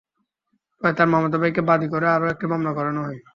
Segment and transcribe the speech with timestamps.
[0.81, 3.19] পরে তাঁর মামাতো ভাইকে বাদী করে আরও একটি মামলা করানো হয়।